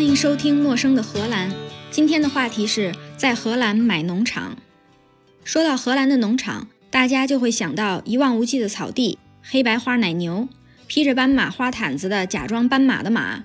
[0.00, 1.50] 欢迎收听《陌生的荷兰》。
[1.90, 4.56] 今天的话题是在荷兰买农场。
[5.44, 10.48] 说到荷兰的农场，大家就会想到一望无际的草地、黑白花奶牛、
[10.86, 13.42] 披着斑马花毯子的假装斑马的马、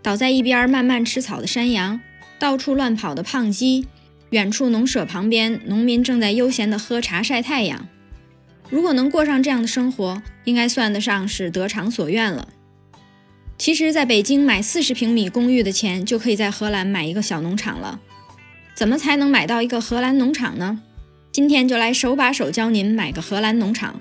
[0.00, 2.00] 倒在一边慢慢吃草的山羊、
[2.38, 3.86] 到处乱跑的胖鸡。
[4.30, 7.86] 远处农舍旁边，农民正在悠闲地喝茶晒太阳。
[8.70, 12.48] 如果能过上这样的生活，应该算得上是得偿所愿了。
[13.58, 18.00] 其实，在北京买四十平米公寓的钱，就可以在荷兰买一个小农场了。
[18.72, 20.80] 怎么才能买到一个荷兰农场呢？
[21.32, 24.00] 今天就来手把手教您买个荷兰农场。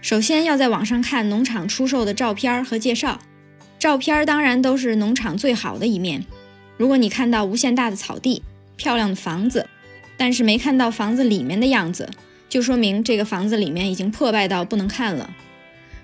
[0.00, 3.20] 首先要在网上看农场出售的照片和介绍，
[3.78, 6.26] 照片当然都是农场最好的一面。
[6.76, 8.42] 如果你看到无限大的草地，
[8.76, 9.68] 漂亮的房子，
[10.16, 12.10] 但是没看到房子里面的样子，
[12.48, 15.30] 就说明这个房子里面已经破败到不能看了。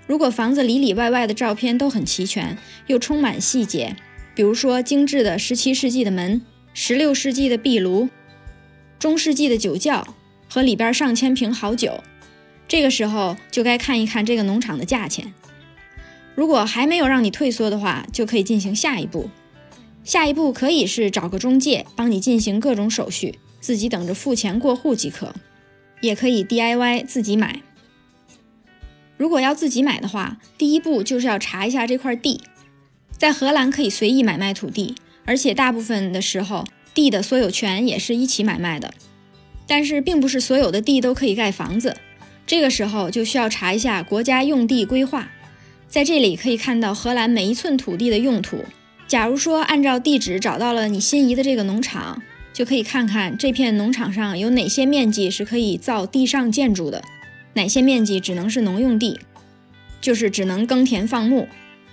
[0.07, 3.95] 如果房子里里外外的照片都很齐全，又充满细节，
[4.35, 6.41] 比如说精致的17世纪的门、
[6.75, 8.09] 16世纪的壁炉、
[8.99, 10.15] 中世纪的酒窖
[10.47, 12.03] 和里边上千瓶好酒，
[12.67, 15.33] 这个时候就该看一看这个农场的价钱。
[16.35, 19.29] 如果还没有让你退缩的话，就可以进行下一步。
[20.03, 25.33] 下一步可以是找个中介帮你进行各种手续，自己等着付钱过户即可；
[26.01, 27.61] 也可以 DIY 自己买。
[29.17, 32.41] 如果要自己买的话，第一步就是要查一下这块地。
[33.17, 38.93] 在荷兰可以随意买卖土地，而且大部分的时候地的所有权也是一起买卖的。
[39.67, 41.95] 但是并不是所有的地都可以盖房子，
[42.45, 45.29] 这个时候就需要查一下国家用地规划。
[45.87, 48.65] 在这里可以看到荷兰每一寸土地的用途。
[49.07, 57.01] 假如说按照地址找到了你心仪的这个农场，就可以看看这片农场上有哪些面积是可以造地上建筑的，
[57.55, 59.19] 哪些面积只能是农用地，
[59.99, 61.47] 就是只能耕田放牧；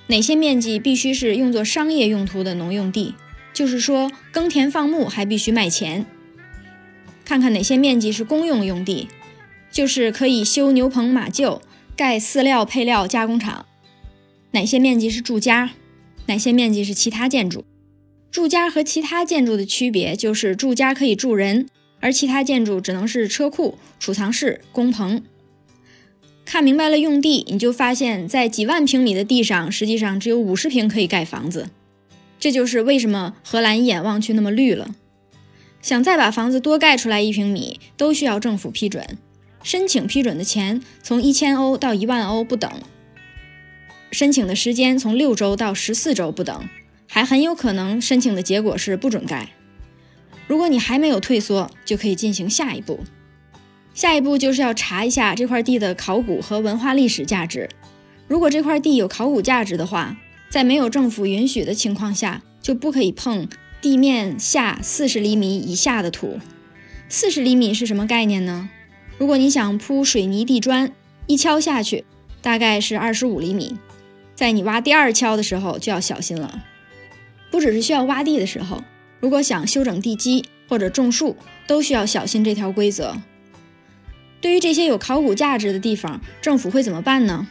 [0.09, 3.15] 哪些面积必须是用作商业用途的农用地，
[3.53, 6.05] 就是说耕田放牧还必须卖钱。
[7.25, 9.09] 看看哪些面积是公用用地，
[9.71, 11.61] 就是可以修牛棚马厩、
[11.97, 13.65] 盖饲料配料加工厂；
[14.51, 15.71] 哪些面积是住家。
[16.27, 17.65] 哪些面积是其他建筑？
[18.31, 21.69] 住家和其他建筑的区别就是，住家可以住人，
[22.01, 25.23] 而其他建筑只能是车库、储藏室、工棚。
[26.45, 31.69] 看明白了用地，你就发现，在几万平米的地上，实际上只有五十平可以盖房子。
[32.39, 34.95] 这就是为什么荷兰一眼望去那么绿了。
[35.81, 39.19] 想再把房子多盖出来一平米，都需要政府批准。
[39.63, 42.71] 申请批准的钱从一千欧到一万欧不等。
[44.11, 46.69] 申请的时间从六周到十四周不等，
[47.09, 49.51] 还很有可能申请的结果是不准盖。
[50.47, 53.01] 如果你还没有退缩，就可以进行下一步。
[53.95, 57.69] 下一步就是要查一下这块地的考古和文化历史价值。
[58.27, 60.17] 如果这块地有考古价值的话，
[60.49, 63.49] 在没有政府允许的情况下，就不可以碰
[63.81, 66.39] 地面下四十厘米以下的土。
[67.09, 68.71] 四十厘米是什么概念呢？
[69.19, 70.91] 如果你想铺水泥地砖，
[71.27, 72.05] 一敲下去
[72.41, 73.77] 大概是二十五厘米。
[74.35, 76.63] 在你挖第二锹的时候就要小心了，
[77.51, 78.83] 不只是需要挖地的时候，
[79.21, 81.37] 如果想修整地基或者种树，
[81.67, 83.15] 都需要小心这条规则。
[84.43, 87.47] 对于这些有考古价值的地方，政府会怎么办呢？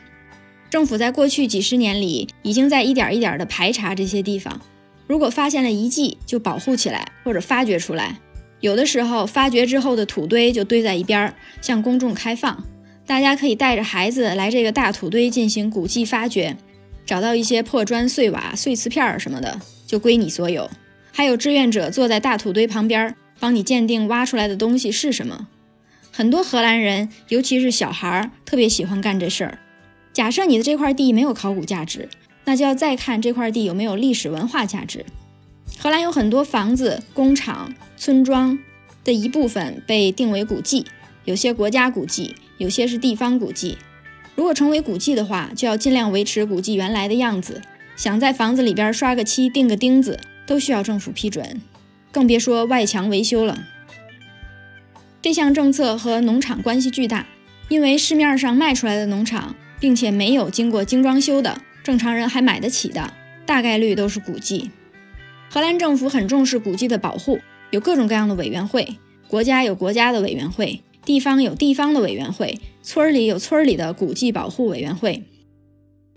[0.69, 4.59] 政府在过去几十年里，已经在一点一点地排查这些地方。
[5.07, 8.19] 如果发现了遗迹，就保护起来或者发掘出来。
[8.59, 12.63] 有的时候，发掘之后的土堆就堆在一边，向公众开放，
[13.06, 16.58] 大家可以带着孩子来这个大土堆进行古迹发掘。
[17.06, 20.69] 找到一些破砖碎瓦、碎瓷片什么的，就归你所有。
[21.12, 25.47] 还有志愿者坐在大土堆旁边，帮你鉴定挖出来的东西是什么。
[26.11, 29.59] 很多荷兰人，尤其是小孩儿，特别喜欢干这事儿。
[30.11, 32.09] 假设你的这块地没有考古价值，
[32.44, 35.05] 那就要再看这块地有没有历史文化价值。
[35.79, 38.59] 荷兰有很多房子、工厂、村庄
[39.05, 40.85] 的一部分被定为古迹，
[41.23, 43.78] 有些国家古迹，有些是地方古迹。
[44.35, 47.61] 如果成为古迹的话，就要尽量维持古迹原来的样子。
[47.96, 51.61] 想在房子里边刷个漆、钉个钉子，都需要政府批准，
[52.11, 53.64] 更别说外墙维修了。
[55.22, 57.28] 这项政策和农场关系巨大，
[57.70, 63.14] 因为市面上卖出来的农场，并且没有经过精装修的，正常人还买得起的，
[63.46, 64.72] 大概率都是古迹。
[65.50, 67.40] 荷兰政府很重视古迹的保护，
[67.70, 68.96] 有各种各样的委员会，
[69.28, 70.82] 国家有国家的委员会。
[71.03, 75.24] 地方有地方的委员会，村里有村里的古迹保护委员会。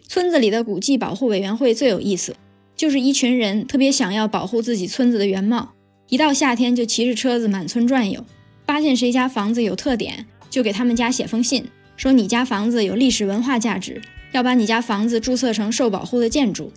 [0.07, 2.37] 村子里的古迹保护委员会最有意思，
[2.77, 5.73] 就是一群人特别想要保护自己村子的原貌，
[6.11, 8.25] 一到夏天就骑着车子满村转悠，
[8.66, 11.66] 发现谁家房子有特点，就给他们家写封信，
[11.96, 14.00] 说你家房子有历史文化价值，
[14.32, 16.72] 要把你家房子注册成受保护的建筑。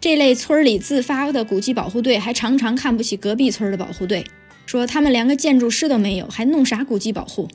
[0.00, 4.24] 这类村里自发的古迹保护队还常常看不起隔壁村的保护队，
[4.66, 7.48] 说他们连个建筑师都没有，还弄啥古迹保护？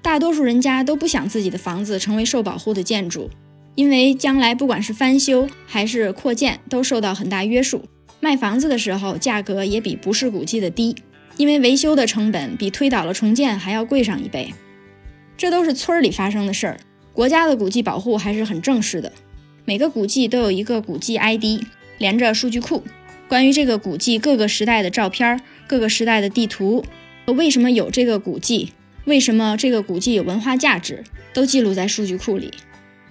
[0.00, 3.30] 大多数人家都不想自己的房子成为受保护的建筑，
[3.74, 7.84] 因为将来不管是翻修还是扩建，都受到很大约束。
[8.20, 10.96] 卖房子的时候，价格也比不是古迹的低，
[11.36, 14.52] 因为维修的成本比推倒了重建还要贵上一倍。
[15.36, 16.78] 这都是村里发生的事儿，
[17.12, 19.12] 国家的古迹保护还是很正式的。
[19.64, 21.62] 每个古迹都有一个古迹 ID，
[21.98, 22.82] 连着数据库，
[23.28, 26.84] 关于这个古迹各个时代的照片、各个时代的地图
[27.26, 28.72] 为什么有这个古迹，
[29.06, 31.02] 为什么这个古迹有文化价值，
[31.32, 32.52] 都记录在数据库里。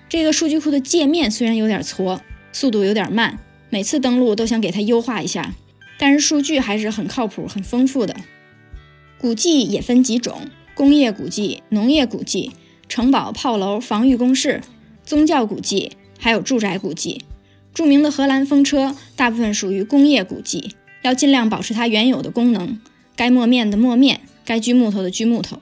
[0.08, 2.22] 这个数据库的界面虽然有点挫，
[2.52, 3.40] 速度有点慢。
[3.70, 5.56] 每次登录都想给它优化一下，
[5.98, 8.16] 但是数据还是很靠谱、很丰富的。
[9.18, 12.51] 古迹也分几种：工业古迹、农业古迹、
[12.90, 14.62] 城堡、炮楼、防御工事、
[15.04, 17.24] 宗教古迹，还有住宅古迹。
[17.74, 22.80] 著名的荷兰风车大部分属于工业古迹，要尽量保持它原有的功能，
[23.16, 25.60] 该磨面的磨面，该锯木头的锯木头。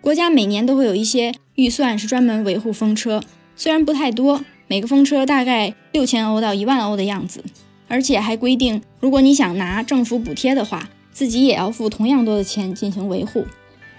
[0.00, 3.22] 国家每年都会有一些预算是专门维护风车，
[3.54, 4.44] 虽然不太多。
[4.70, 7.42] 每个风车大概六千欧到一万欧的样子，
[7.88, 13.46] 而且还规定，如果你想拿政府补贴的话，自己也要付同样多的钱进行维护。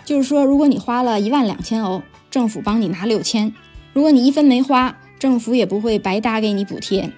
[0.05, 2.01] 就是说，如果你花了一万两千欧，
[2.31, 3.51] 政府帮你拿六千；
[3.93, 7.11] 如果你一分没花，政府也不会白搭给你补贴。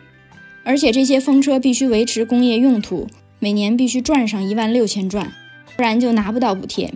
[0.63, 3.07] 而且这些风车必须维持工业用途，
[3.39, 5.31] 每年必须转上一万六千转，
[5.75, 6.93] 不然就拿不到补贴。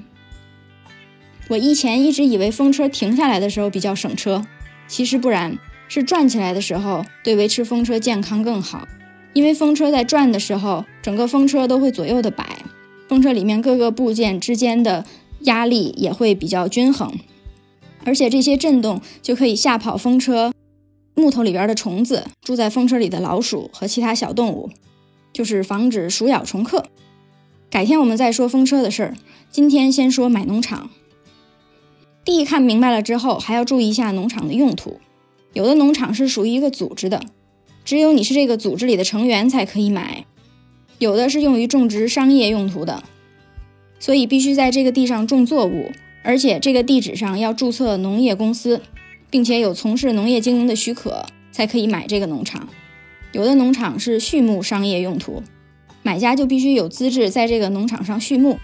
[1.49, 4.45] 我以前一直以为风车停下来的时候比较省车，
[4.87, 5.57] 其实不然。
[5.87, 8.87] 是转起来的时候，对维持风车健康更好，
[9.35, 12.63] 因为风车在转的时候，整个风车都会左右的摆，
[13.09, 15.03] 风车里面各个部件之间的
[15.41, 17.13] 压力也会比较均衡，
[18.05, 20.53] 而且这些震动就可以吓跑风车
[21.15, 24.69] 木头里边的虫子，住在风车里的老鼠和其他小动物，
[25.33, 26.85] 就是防止鼠咬虫克。
[27.69, 29.15] 改天我们再说风车的事儿，
[29.51, 30.89] 今天先说买农场。
[32.23, 35.01] 地看明白了之后，还要注意一下农场的用途。
[35.51, 37.21] 有的农场是属于一个组织的，
[37.85, 40.25] 只有你是这个组织里的成员才可以买；
[40.97, 43.03] 有的是用于种植商业用途的，
[43.99, 45.91] 所以必须在这个地上种作物，
[46.23, 48.81] 而且这个地址上要注册农业公司，
[49.29, 52.67] 并且有从事农业经营的许可才可以买这个农场。
[53.31, 55.43] 有的农场是畜牧商业用途，
[56.01, 58.57] 买家就必须有资质在这个农场上畜牧，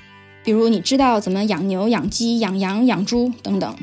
[0.43, 3.75] 比如你知道怎么养牛、养鸡、养羊、养猪等等。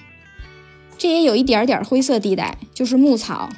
[0.96, 3.50] 这也有一点点灰色地带，就是牧草，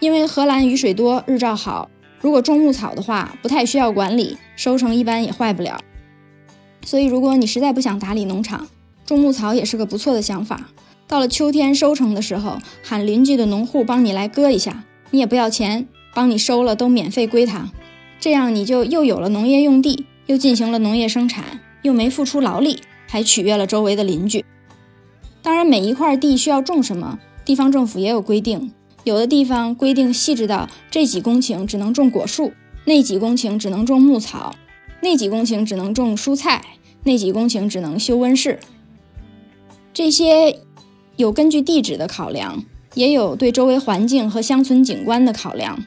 [0.00, 5.78] 因为荷兰雨水多，日照好，如果种牧草的话，不太需要管理，收成一般也坏不了。
[6.82, 8.66] 所以，如果你实在不想打理农场，
[9.04, 10.68] 种牧草也是个不错的想法。
[11.06, 17.70] 到了秋天收成的时候，喊邻居的农户帮你来割一下，你也不要钱，帮你收了都免费归他。
[18.18, 24.44] 这样你就又有了农业用地，又进行了农业生产，又没付出劳力，还取悦了周围的邻居。
[25.42, 28.72] 当然，每一块地需要种什么，地方政府也有规定。
[29.04, 32.52] 有的地方规定细致到这几公顷只能种果树，
[32.84, 34.54] 那几公顷只能种牧草，
[35.02, 36.62] 那几公顷只能种蔬菜，
[37.04, 38.58] 那几公顷只能修温室。
[39.92, 40.58] 这些
[41.16, 42.64] 有根据地址的考量，
[42.94, 45.84] 也有对周围环境和乡村景观的考量。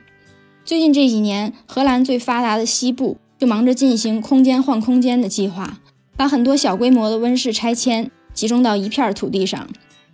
[0.66, 5.80] 最近这几年，荷兰最发达的西部就忙着进行空间换空间的计划，
[6.16, 8.10] 把很多小规模的温室拆迁。
[8.34, 9.68] 集中到一片土地上，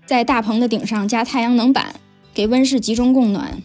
[0.05, 1.95] 在大棚的顶上加太阳能板，
[2.39, 3.61] 给温室集中供暖。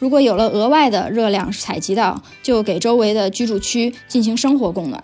[0.00, 5.00] 如果有了额外的热量采集到，就给周围的居住区进行生活供暖。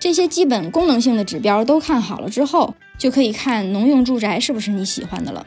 [0.00, 5.46] 这些基本功能性的指标都看好了之后，就可以看农用住宅是不是你喜欢的了。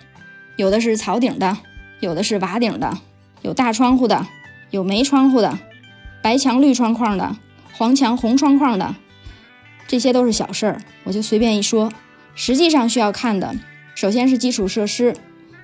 [0.55, 1.57] 有的是草顶的，
[1.99, 2.97] 有的是瓦顶的，
[3.41, 4.25] 有大窗户的，
[4.69, 5.59] 有没窗户的，
[6.21, 7.35] 白墙绿窗框的，
[7.73, 8.95] 黄墙红窗框的，
[9.89, 11.91] 这些都是小事儿，我就随便一说。
[12.33, 13.53] 实际上需要看的，
[13.93, 15.13] 首先是基础设施。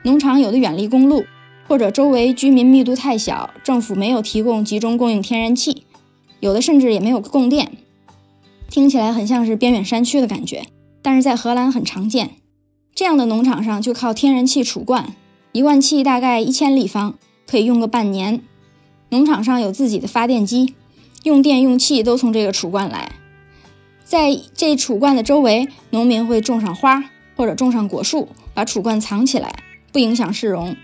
[0.03, 1.25] 农场有的远离公路，
[1.67, 5.83] 或者周围居民密度太小，政府没有提供集中供应天然气，
[6.39, 7.71] 有的甚至也没有供电。
[8.69, 10.65] 听起来很像是边远山区的感觉，
[11.01, 12.31] 但是在荷兰很常见。
[12.93, 15.13] 这样的农场上就靠天然气储罐，
[15.51, 18.41] 一罐气大概一千立方，可以用个半年。
[19.09, 20.73] 农场上有自己的发电机，
[21.23, 23.11] 用电用气都从这个储罐来。
[24.03, 27.03] 在这储罐的周围，农民会种上花
[27.35, 29.53] 或者种上果树，把储罐藏起来，
[29.97, 30.75] 不影响市容。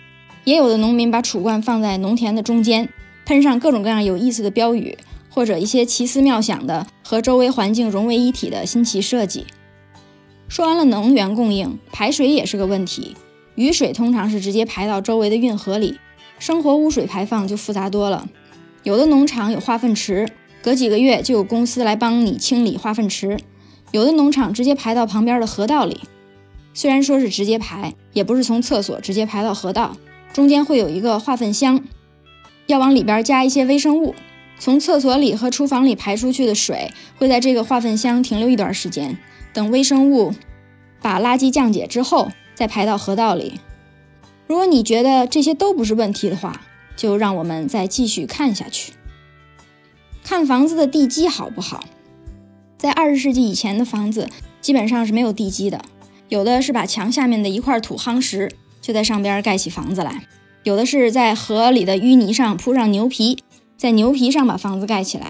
[0.44, 2.90] 也有的农民把储罐放在农田的中间，
[3.28, 4.98] 喷上各种各样有意思的标语，
[5.30, 9.46] 或者一些奇思妙想的和周围环境融为一体的新奇设计。
[10.48, 13.16] 说完了能源供应，排水也是个问题。
[13.54, 16.00] 雨水通常是直接排到周围的运河里，
[16.40, 18.28] 生活污水排放就复杂多了。
[18.82, 20.28] 有的农场有化粪池，
[20.64, 23.38] 隔几个月就有公司来帮你清理化粪池；
[23.92, 26.02] 有的农场直接排到旁边的河道里。
[26.74, 29.96] 虽然说是直接排，也不是从厕所直接排到河道，
[30.34, 31.84] 中间会有一个化粪箱，
[32.68, 34.16] 要往里边加一些微生物。
[34.60, 39.18] 从厕所里和厨房里排出去的水会在这个化粪箱停留一段时间，
[39.54, 40.34] 等微生物
[41.02, 43.60] 把垃圾降解之后，再排到河道里。
[44.48, 46.62] 如果你觉得这些都不是问题的话，
[46.96, 48.94] 就让我们再继续看下去。
[50.24, 51.84] 看房子的地基好不好？
[52.78, 54.30] 在二十世纪以前的房子
[54.62, 55.84] 基本上是没有地基的。
[56.30, 58.52] 有的是把墙下面的一块土夯实，
[58.82, 60.12] 就在上边盖起房子来；
[60.64, 63.44] 有的是在河里的淤泥上铺上牛皮，
[63.78, 65.28] 在牛皮上把房子盖起来；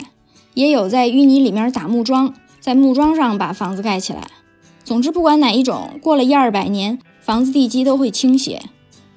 [0.54, 4.22] 也有在淤泥里面打木桩，在木桩上把房子盖起来。
[4.84, 8.62] 总之，不管哪一种，过了一二百年，房子地基都会倾斜，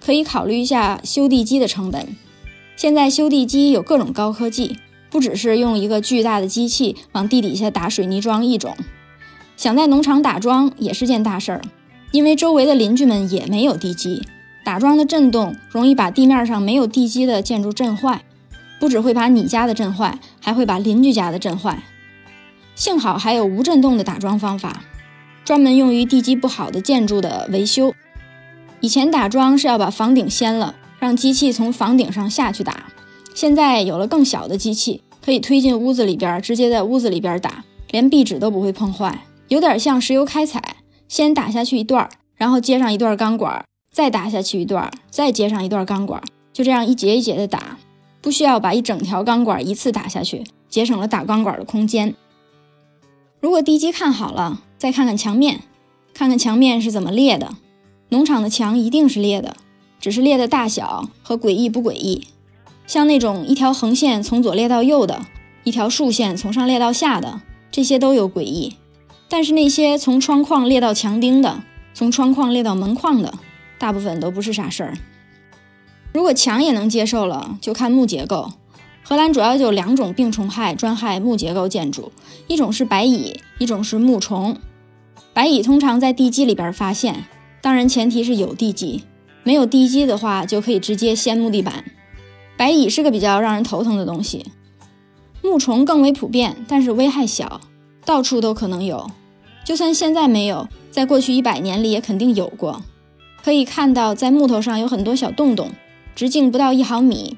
[0.01, 2.17] 可以考虑一下修地基的成本。
[2.77, 4.77] 现在修地基有各种高科技，
[5.11, 8.77] 不只是用一个巨大的机器往地底下打水泥桩一种。
[9.57, 11.63] 想在农场打桩也是件大事儿，
[12.13, 14.23] 因为周围的邻居们也没有地基，
[14.65, 18.23] 打桩的震动容易把地面上没有地基的建筑震坏，
[18.79, 21.83] 不只会把你家的震坏，还会把邻居家的震坏。
[22.75, 24.83] 幸好还有无震动的打桩方法，
[25.43, 27.95] 专门用于地基不好的建筑的维修。
[28.83, 32.85] 以前打桩是要把房顶掀了，让机器从房顶上下去打，
[33.35, 39.25] 现在有了更小的机器，可以推进屋子里边，直接在屋子里边打，连壁纸都不会碰坏。
[39.49, 40.77] 有点像石油开采，
[41.09, 46.23] 先打下去一段，然后接上一段钢管，再打下去一段，再接上一段钢管，
[46.53, 47.79] 就这样一节一节的打，
[48.21, 52.15] 不需要把一整条钢管一次打下去，节省了打钢管的空间。
[53.41, 55.61] 如果地基看好了，再看看墙面，
[56.13, 57.55] 看看墙面是怎么裂的。
[58.09, 59.57] 农场的墙一定是裂的，
[60.01, 62.27] 只是裂的大小和诡异不诡异。
[62.87, 65.27] 像那种一条横线从左裂到右的，
[65.65, 68.77] 一条竖线从上裂到下的，这些都有诡异。
[69.29, 73.35] 但是那些从窗框裂到墙钉的，从窗框裂到门框的，
[73.79, 74.95] 大部分都不是啥事儿。
[76.13, 78.53] 如果墙也能接受了，就看木结构。
[79.03, 82.11] 荷兰主要有两种病虫害专害木结构建筑，
[82.49, 84.57] 一种是白蚁，一种是木虫。
[85.33, 87.25] 白蚁通常在地基里边发现，
[87.61, 89.05] 当然前提是有地基。
[89.45, 91.85] 没有地基的话，就可以直接掀木地板。
[92.57, 94.47] 白蚁是个比较让人头疼的东西。
[95.43, 97.61] 木虫更为普遍，但是危害小。
[98.07, 99.11] 到处都可能有，
[99.65, 102.81] 就算现在没有，在过去一百年里也肯定有过。
[103.43, 105.73] 可以看到，在木头上有很多小洞洞，
[106.15, 107.37] 直径不到一毫米。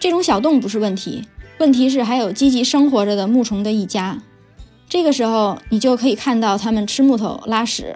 [0.00, 1.24] 这种小洞不是问题，
[1.58, 4.22] 问题是还有积极生活着的木虫的一家。
[4.88, 7.94] 这个时候，你就可以看到它们吃木头、拉屎，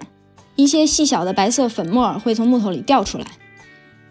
[0.56, 3.24] 一些细小的白色粉末会从木头里掉出来。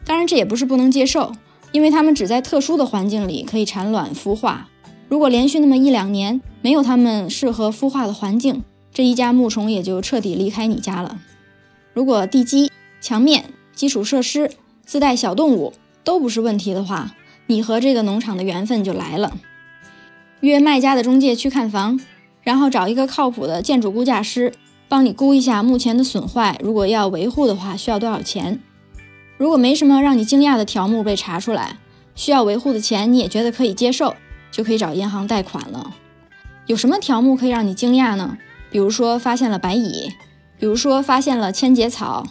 [0.03, 1.31] 当然，这也不是不能接受，
[1.71, 4.67] 因为它们只在特殊的环境里可以产卵孵化。
[5.09, 8.63] 如果连续那么一两年没有它们适合孵化的环境，
[8.93, 11.19] 这一家牧虫也就彻底离开你家了。
[11.93, 14.51] 如果地基、墙面、基础设施
[14.85, 15.73] 自带小动物
[16.03, 17.15] 都不是问题的话，
[17.47, 19.35] 你和这个农场的缘分就来了。
[20.41, 21.99] 约卖家的中介去看房，
[22.43, 24.53] 然后找一个靠谱的建筑估价师
[24.87, 28.61] 帮你估一下目前的损坏，如果要维护的话需要多少钱。
[29.37, 31.79] 如果没什么让你惊讶的条目被查出来，
[32.13, 34.15] 需要维护的钱你也觉得可以接受。
[34.51, 35.93] 就可以找银行贷款了。
[36.65, 38.37] 有什么条目可以让你惊讶呢？
[38.71, 40.11] 比如说发现了白蚁，
[40.59, 42.27] 比如说发现了千节草，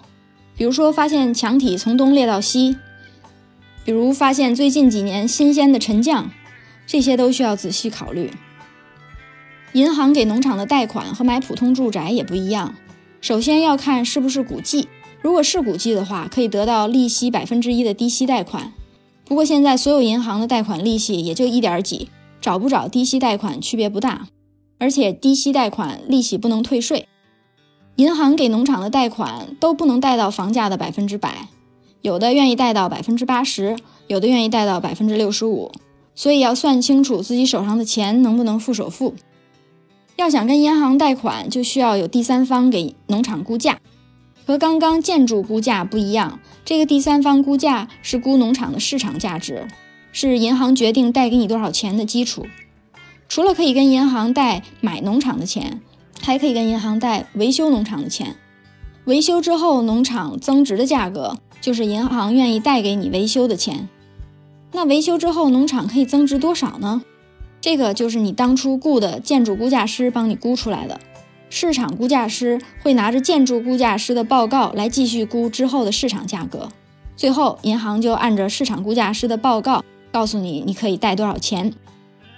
[0.57, 2.77] 比如说发现墙体从东裂到西，
[3.85, 6.31] 比如发现最近几年新鲜的沉降，
[6.87, 8.31] 这些都需要仔细考虑。
[9.73, 12.75] 银行给农场的贷款和买普通住宅也不一样。
[13.21, 14.89] 首先要看是不是古迹，
[15.21, 18.73] 如果是古迹的话，可以得到利息百分之一的低息贷款。
[19.29, 22.09] 不过现在所有银行的贷款利息也就一点几，
[22.41, 24.27] 找不找低息贷款区别不大，
[24.79, 27.07] 而且低息贷款利息不能退税。
[27.97, 31.49] 银行给农场的贷款都不能贷到房价的百分之百，
[32.01, 35.71] 有的愿意贷到百分之八十，有的愿意贷到百分之六十五，
[36.15, 39.15] 所以要算清楚自己手上的钱能不能付首付。
[40.17, 43.79] 要想跟银行贷款，就需要有第三方给农场估价。
[44.49, 49.69] 和刚刚建筑估价不一样，这个第三方估价是估农场的市场价值，
[50.11, 52.47] 是银行决定贷给你多少钱的基础。
[53.29, 55.83] 除了可以跟银行贷买农场的钱，
[56.23, 58.37] 还可以跟银行贷维修农场的钱。
[59.05, 63.87] 维修之后农场增值的价格，就是银行愿意贷给你维修的钱。
[64.73, 67.03] 那维修之后农场可以增值多少呢？
[67.61, 70.99] 这个就是你当初雇的建筑估价师帮你估出来的。
[71.51, 76.69] 市场估价师会拿着建筑估价师的报告来继续估之后的市场价格，
[77.17, 81.73] 最后银行就按着市场估价师的报告告诉你你可以贷多少钱。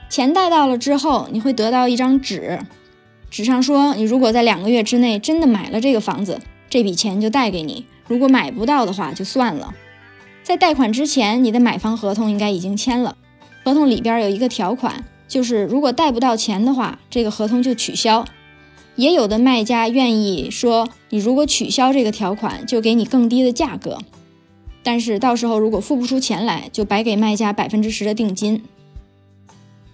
[0.09, 2.61] 钱贷到了之后，你会得到一张纸，
[3.31, 9.75] 纸上说你如果在两个月之内真的买了这个房子，这笔钱就贷给你；如果买不到的话，就算了。
[10.43, 13.17] 在贷款之前，你的买房合同应该已经签了，
[13.65, 18.25] 合同里边有一个条款，就是如果贷不到钱的话，这个合同就取消。
[18.97, 23.99] 也有的卖家愿意说，你如果取消这个条款，就给你更低的价格。
[24.83, 28.63] 但是到时候如果付不出钱来，就白给卖家百分之十的定金。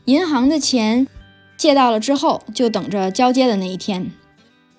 [0.06, 1.06] 银行的钱
[1.56, 4.10] 借到了之后，就等着交接的那一天。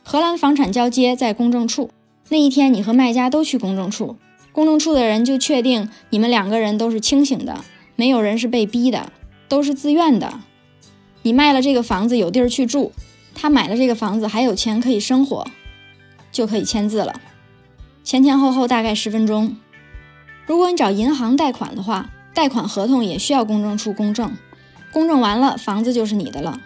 [0.03, 1.89] 荷兰房产交接在公证处，
[2.29, 4.15] 那一天你和卖家都去公证处，
[4.53, 7.65] 公证处的人就确定你们两个人都是清醒的，
[7.97, 9.12] 没有人是被逼的，
[9.50, 10.39] 都是自愿的。
[11.24, 12.93] 你卖了这个房子有地儿去住，
[13.39, 15.48] 他买了这个房子还有钱可以生活，
[16.32, 17.22] 就可以签字了。
[18.03, 19.56] 前前后后大概十分钟。
[20.48, 24.36] 如果你找银行贷款的话，贷款合同也需要公证处公证。
[24.91, 26.60] 公证完了，房子就是你的了。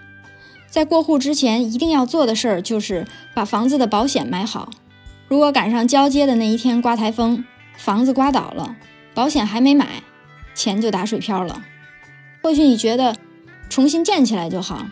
[0.69, 4.69] 在过户之前，一定要做的事儿就是把房子的保险买好。
[5.27, 7.43] 如果赶上交接的那一天刮台风，
[7.75, 8.75] 房子刮倒了，
[9.13, 10.03] 保险还没买，
[10.53, 11.63] 钱就打水漂了。
[12.41, 13.15] 或许你觉得
[13.69, 14.85] 重新建起来就好，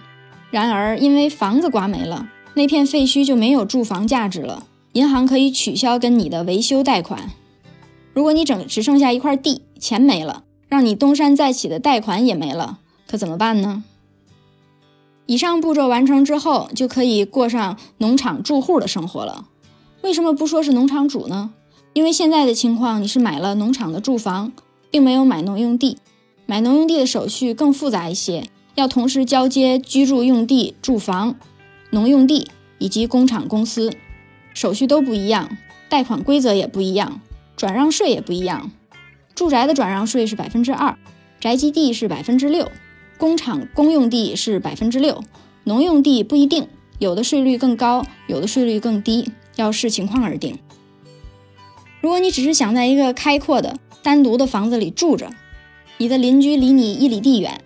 [0.51, 7.29] 然而因为房子刮没了，那片废墟就没有住房价值了，银行可以取消跟你的维修贷款。
[8.13, 12.79] 如果你整只剩下一块地，钱没了，让你东山再起的贷款也没了。
[13.07, 13.83] 可怎么办呢？
[15.27, 19.45] 以上步骤完成之后，就可以过上农场住户的生活了。
[20.01, 21.51] 为什么不说是农场主呢？
[21.93, 24.51] 因为现在的情况，你是买了农场的住房，
[24.89, 25.97] 并没有买农用地。
[26.47, 28.49] 买农用地的手续更复杂一些，
[28.79, 31.35] 要同时交接居住用地、住房、
[31.89, 33.91] 农用地以及工厂公司，
[34.53, 35.57] 手续都不一样，
[35.89, 37.19] 贷款规则也不一样，
[37.57, 38.71] 转让税也不一样。
[39.35, 40.97] 住宅的转让税是百分之二，
[41.41, 42.71] 宅基地是百分之六。
[43.17, 45.21] 工厂公用地是百分之六，
[45.65, 50.57] 农用地不一定，有的税率更高，有的税率更低，要视情况而定。
[51.99, 55.31] 如果你只是想在一个开阔的单独的房子里住着，
[55.97, 57.61] 你的邻居离你一里地远，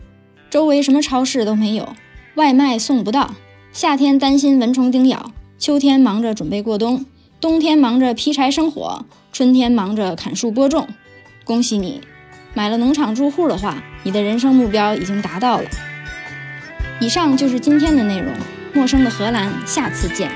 [0.53, 1.95] 周围什么超市都没有，
[2.35, 3.33] 外卖送不到，
[3.71, 7.07] 夏天担心蚊虫叮咬，秋天忙着准备过冬，
[7.41, 10.87] 冬天忙着劈柴生火，春天忙着砍树播种，
[11.43, 12.01] 恭喜你！
[12.53, 15.67] 买了农场住户的话，你的人生目标已经达到了。
[17.01, 18.31] 以上就是今天的内容，
[18.75, 20.29] 陌生的荷兰，下次见。